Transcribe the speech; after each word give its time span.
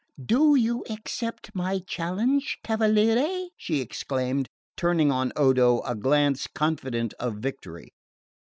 "Do 0.25 0.55
you 0.55 0.83
accept 0.89 1.53
my 1.53 1.77
challenge, 1.77 2.57
cavaliere?" 2.63 3.49
she 3.55 3.81
exclaimed, 3.81 4.49
turning 4.75 5.11
on 5.11 5.31
Odo 5.35 5.81
a 5.81 5.93
glance 5.93 6.47
confident 6.47 7.13
of 7.19 7.35
victory. 7.35 7.93